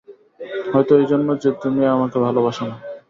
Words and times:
হয়তো 0.71 0.91
এইজন্য 0.95 1.27
যে 1.41 1.49
তুমি 1.61 1.81
আমাকে 1.95 2.17
ভালোবাসো 2.25 2.63
না। 2.69 2.75